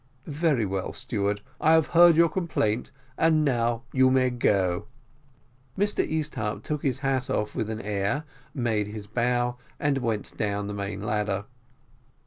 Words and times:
"Very 0.25 0.65
well, 0.65 0.93
steward, 0.93 1.41
I 1.59 1.73
have 1.73 1.89
heard 1.93 2.15
your 2.15 2.27
complaint, 2.27 2.89
and 3.19 3.45
now 3.45 3.83
you 3.93 4.09
may 4.09 4.31
go." 4.31 4.87
Mr 5.77 6.03
Easthupp 6.03 6.63
took 6.63 6.81
his 6.81 7.01
hat 7.01 7.29
off 7.29 7.53
with 7.55 7.69
an 7.69 7.81
air, 7.81 8.23
made 8.51 8.87
his 8.87 9.05
bow, 9.05 9.57
and 9.79 9.99
went 9.99 10.35
down 10.35 10.65
the 10.65 10.73
main 10.73 11.01
ladder. 11.01 11.45